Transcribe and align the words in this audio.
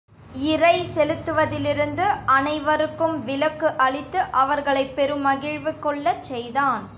இறை 0.43 0.75
செலுத்துவதிலிருந்து 0.93 2.05
அனை 2.27 2.55
வருக்கும் 2.61 3.15
விலக்கு 3.23 3.75
அளித்து 3.77 4.19
அவர்களைப் 4.35 4.95
பெரு 4.95 5.15
மகிழ்வு 5.19 5.79
கொள்ளச் 5.79 6.23
செய்தான். 6.23 6.83